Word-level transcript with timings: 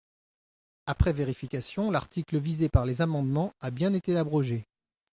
Après 0.87 1.13
vérification, 1.13 1.91
l’article 1.91 2.39
visé 2.39 2.69
par 2.69 2.87
les 2.87 3.03
amendements 3.03 3.53
a 3.59 3.69
bien 3.69 3.93
été 3.93 4.17
abrogé. 4.17 4.65